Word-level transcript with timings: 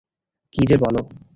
কি 0.53 0.61
যে 0.69 0.75
বলো? 0.77 1.01